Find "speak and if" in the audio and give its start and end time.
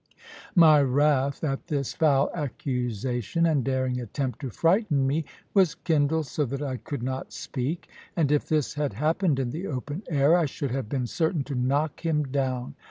7.31-8.49